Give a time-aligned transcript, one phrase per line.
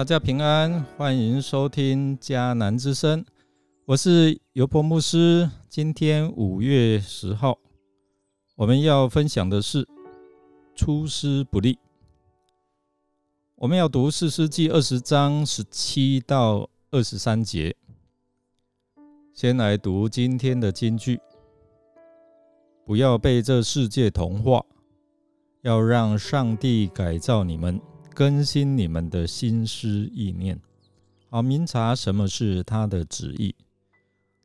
[0.00, 3.22] 大家平安，欢迎收听迦南之声，
[3.84, 5.50] 我是尤伯牧师。
[5.68, 7.58] 今天五月十号，
[8.56, 9.86] 我们要分享的是
[10.74, 11.78] 出师不利。
[13.56, 17.76] 我们要读四世纪二十章十七到二十三节。
[19.34, 21.20] 先来读今天的金句：
[22.86, 24.64] 不要被这世界同化，
[25.60, 27.78] 要让上帝改造你们。
[28.14, 30.60] 更新你们的心思意念，
[31.30, 33.54] 好明察什么是他的旨意，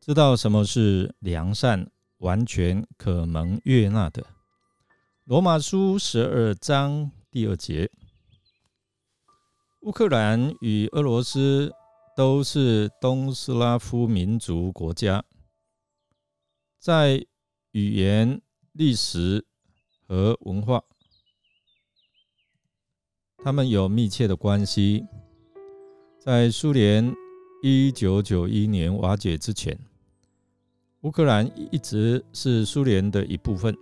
[0.00, 4.24] 知道什么是良善、完全可蒙悦纳的。
[5.24, 7.90] 罗马书十二章第二节。
[9.80, 11.72] 乌克兰与俄罗斯
[12.16, 15.24] 都是东斯拉夫民族国家，
[16.78, 17.26] 在
[17.72, 18.40] 语言、
[18.72, 19.44] 历史
[20.06, 20.82] 和文化。
[23.44, 25.04] 他们有密切的关系。
[26.18, 27.14] 在苏联
[27.62, 29.78] 一九九一年瓦解之前，
[31.02, 33.76] 乌克兰一直是苏联的一部分。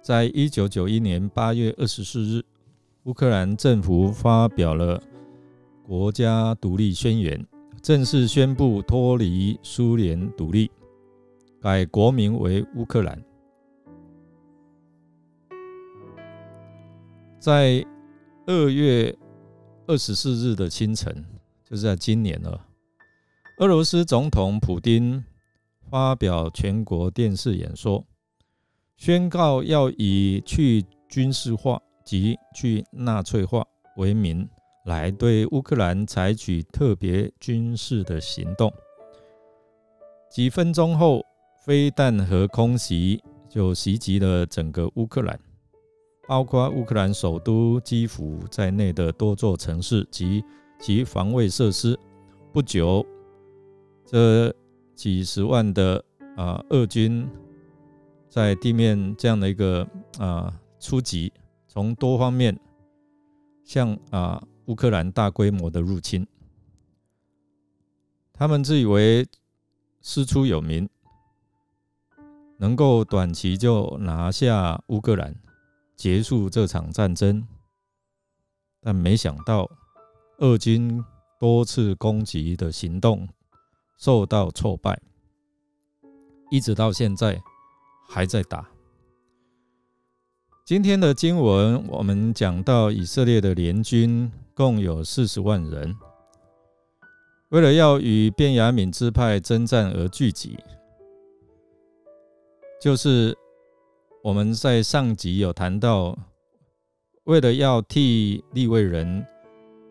[0.00, 2.44] 在一九九一年八月二十四日，
[3.02, 5.02] 乌克兰政府发表了
[5.84, 7.44] 国家独立宣言，
[7.82, 10.70] 正式宣布脱离苏联独立，
[11.60, 13.20] 改国名为乌克兰。
[17.38, 17.84] 在
[18.46, 19.16] 二月
[19.86, 21.24] 二十四日的清晨，
[21.64, 22.66] 就是在今年了。
[23.60, 25.24] 俄罗斯总统普京
[25.88, 28.04] 发表全国电视演说，
[28.96, 33.64] 宣告要以去军事化及去纳粹化
[33.96, 34.48] 为名，
[34.84, 38.72] 来对乌克兰采取特别军事的行动。
[40.28, 41.24] 几分钟后，
[41.64, 45.38] 飞弹和空袭就袭击了整个乌克兰。
[46.28, 50.44] 包括乌克兰首都基辅在内的多座城市及
[50.78, 51.98] 其防卫设施。
[52.52, 53.04] 不久，
[54.04, 54.54] 这
[54.94, 56.04] 几十万的
[56.36, 57.26] 啊俄军
[58.28, 61.32] 在地面这样的一个啊出击，
[61.66, 62.54] 从多方面
[63.64, 66.26] 向啊乌克兰大规模的入侵。
[68.34, 69.26] 他们自以为
[70.02, 70.86] 师出有名，
[72.58, 75.34] 能够短期就拿下乌克兰。
[75.98, 77.44] 结束这场战争，
[78.80, 79.68] 但没想到，
[80.38, 81.04] 俄军
[81.40, 83.28] 多次攻击的行动
[83.98, 84.96] 受到挫败，
[86.52, 87.42] 一直到现在
[88.08, 88.70] 还在打。
[90.64, 95.96] 今天的经文，我们讲到以色列的联军共有四十万人，
[97.48, 100.56] 为了要与便雅悯支派征战而聚集，
[102.80, 103.36] 就是。
[104.28, 106.14] 我们在上集有谈到，
[107.24, 109.26] 为了要替立位人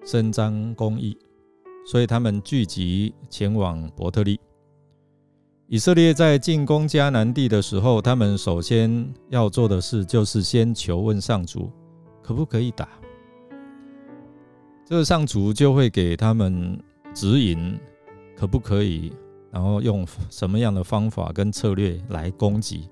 [0.06, 1.18] 伸张公义，
[1.88, 4.40] 所以他们聚集前往伯特利。
[5.66, 11.72] 以色列在进攻迦南地的时候，他们首先要做的事就是先求问上主，
[12.22, 12.88] 可不可以打？
[14.86, 16.80] 这个上主就会给他们
[17.12, 17.76] 指引，
[18.36, 19.12] 可不可以，
[19.50, 22.88] 然后用什么样的方法跟策略来攻击。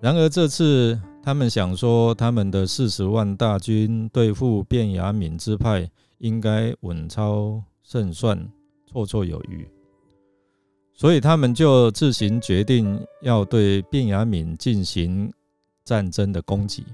[0.00, 8.38] 然而这次，他们想说，他们的四十万大军对付卞雅敏之派，应该稳操胜算，
[8.88, 9.66] 绰绰有余。
[10.94, 15.32] 所以他们就自行决定要对卞雅敏进行
[15.84, 16.84] 战争的攻击。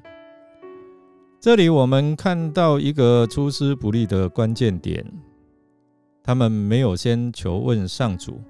[1.38, 5.04] 这里我们看到一个出师不利的关键点：
[6.22, 8.40] 他们没有先求问上主，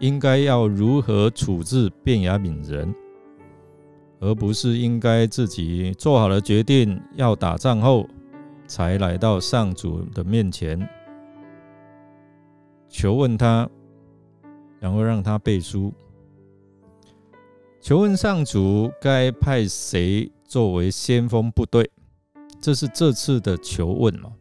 [0.00, 2.94] 应该要如何处置卞雅敏人。
[4.18, 8.08] 而不是应该自己做好了决定要打仗后，
[8.66, 10.88] 才来到上主的面前
[12.88, 13.68] 求问他，
[14.80, 15.92] 然后让他背书。
[17.80, 21.88] 求问上主该派谁作为先锋部队，
[22.60, 24.32] 这是这次的求问嘛？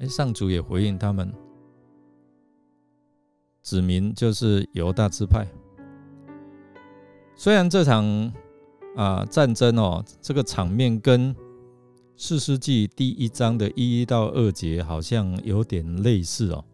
[0.00, 1.32] 哎，上主也回应他们，
[3.62, 5.46] 指明就是犹大支派。
[7.40, 8.32] 虽然这场
[8.96, 11.32] 啊战争哦，这个场面跟
[12.16, 16.64] 四世纪第一章的一一到二节好像有点类似哦，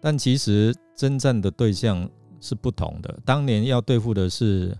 [0.00, 2.10] 但其实征战的对象
[2.40, 3.20] 是不同的。
[3.24, 4.76] 当年要对付的是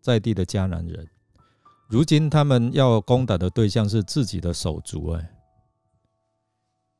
[0.00, 1.08] 在地的迦南人，
[1.88, 5.10] 如今他们要攻打的对象是自己的手足。
[5.12, 5.30] 哎，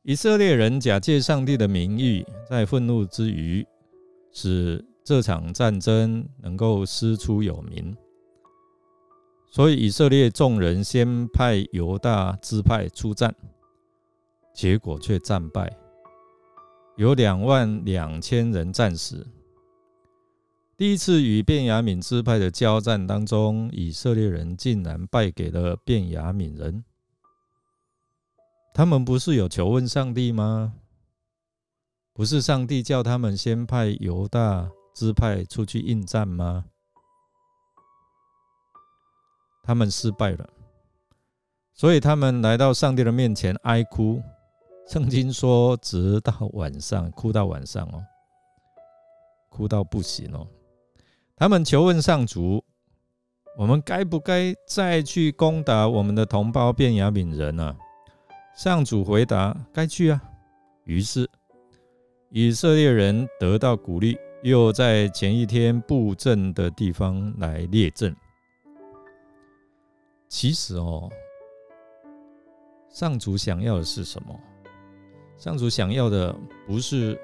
[0.03, 3.67] 以色列人假借上帝的名义，在愤怒之余
[4.31, 4.81] 使。
[5.03, 7.95] 这场战争能够师出有名，
[9.51, 13.35] 所以以色列众人先派犹大支派出战，
[14.53, 15.75] 结果却战败，
[16.95, 19.27] 有两万两千人战死。
[20.77, 26.83] 第一次与便雅悯支派的交战当中，以色列人竟然败给了便雅悯人。
[28.73, 30.73] 他们不是有求问上帝吗？
[32.13, 36.65] 不是上帝叫他们先派犹大支派出去应战吗？
[39.63, 40.49] 他们失败了，
[41.73, 44.21] 所以他们来到上帝的面前哀哭。
[44.85, 48.03] 圣经说，直到晚上，哭到晚上哦，
[49.49, 50.45] 哭到不行哦。
[51.37, 52.61] 他们求问上主
[53.57, 57.75] ：“我们该不该再去攻打我们的同胞便雅悯人呢？”
[58.55, 60.21] 上主回答：“该去啊。”
[60.83, 61.29] 于是
[62.29, 68.13] 以色列人得到鼓励，又在前一天布阵的地方来列阵。
[70.27, 71.09] 其实哦，
[72.89, 74.39] 上主想要的是什么？
[75.37, 76.35] 上主想要的
[76.67, 77.17] 不是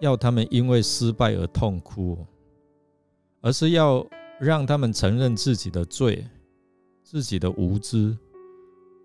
[0.00, 2.18] 要他们因为失败而痛哭。
[3.42, 4.06] 而是要
[4.38, 6.24] 让他们承认自己的罪、
[7.02, 8.16] 自己的无知，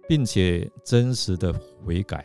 [0.08, 1.52] 并且真实的
[1.84, 2.24] 悔改。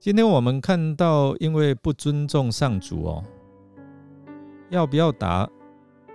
[0.00, 3.24] 今天我们看到，因为不尊重上主哦，
[4.70, 5.48] 要不要打？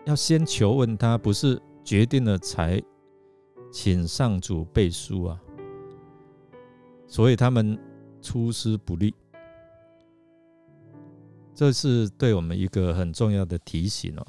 [0.06, 2.81] 要先求问他，不是决定了才
[3.71, 5.39] 请上主背书啊。
[7.07, 7.77] 所以他们
[8.21, 9.13] 出师不利，
[11.53, 14.25] 这是对我们一个很重要的提醒哦。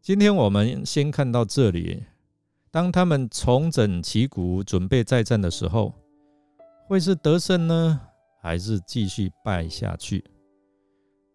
[0.00, 2.04] 今天我们先看到这里。
[2.72, 5.92] 当他们重整旗鼓，准备再战的时候，
[6.86, 8.00] 会是得胜呢，
[8.40, 10.24] 还是继续败下去？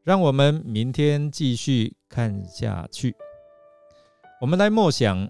[0.06, 3.16] 让我们明天继续看下去。
[4.40, 5.28] 我们来默想，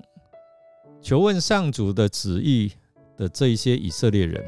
[1.02, 2.74] 求问上主的旨意
[3.16, 4.44] 的这一些以色列人，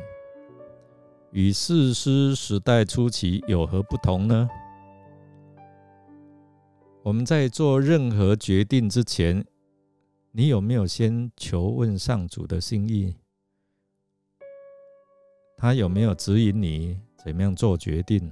[1.32, 4.50] 与士师时代初期有何不同呢？
[7.04, 9.46] 我们在做任何决定之前，
[10.34, 13.16] 你有没有先求问上主的心意？
[15.56, 18.30] 他有没有指引你怎么样做决定？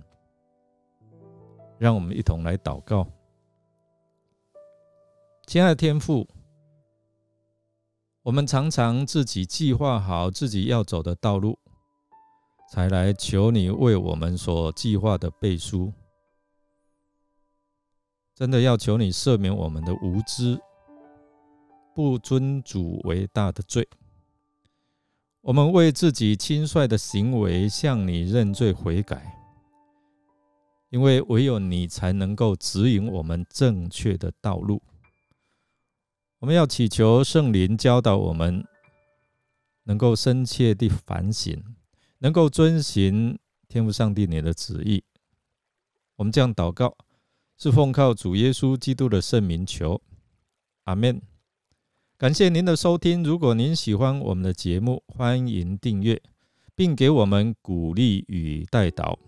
[1.78, 3.08] 让我们一同来祷告。
[5.46, 6.28] 亲爱的天父，
[8.24, 11.60] 我们常常自己计划好自己要走的道路，
[12.72, 15.94] 才来求你为我们所计划的背书。
[18.34, 20.60] 真的要求你赦免我们的无知、
[21.94, 23.88] 不尊主为大的罪。
[25.42, 29.45] 我们为自己轻率的行为向你认罪悔改，
[30.96, 34.82] 因为唯有你才能够指引我们正确的道路。
[36.40, 38.66] 我们要祈求圣灵教导我们，
[39.84, 41.62] 能够深切地反省，
[42.20, 43.38] 能够遵循
[43.68, 45.04] 天父上帝你的旨意。
[46.16, 46.96] 我们这样祷告。
[47.58, 50.02] 是奉靠主耶稣基督的圣名求，
[50.86, 51.22] 阿门。
[52.18, 53.22] 感谢您的收听。
[53.22, 56.22] 如果您喜欢我们的节目，欢迎订阅，
[56.74, 59.20] 并给我们鼓励与带导。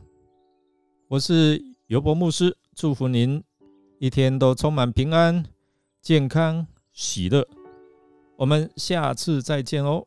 [1.10, 3.42] 我是尤伯牧师，祝福您
[3.98, 5.46] 一天都充满平安、
[6.02, 7.48] 健康、喜乐。
[8.36, 10.06] 我们下次再见哦。